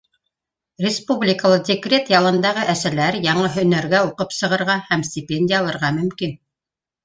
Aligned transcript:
Республикала 0.85 1.59
декрет 1.67 2.09
ялындағы 2.15 2.65
әсәләр 2.75 3.19
яңы 3.27 3.53
һөнәргә 3.59 4.03
уҡып 4.09 4.37
сығырға 4.41 4.81
һәм 4.91 5.07
стипендия 5.13 5.61
алырға 5.63 5.97
мөмкин. 6.03 6.39